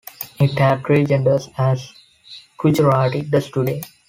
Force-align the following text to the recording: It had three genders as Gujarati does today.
It 0.39 0.57
had 0.57 0.83
three 0.83 1.05
genders 1.05 1.49
as 1.59 1.93
Gujarati 2.57 3.21
does 3.21 3.51
today. 3.51 3.83